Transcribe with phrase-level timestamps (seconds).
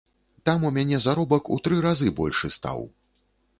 [0.49, 2.85] Там у мяне заробак у тры разы большы стаў.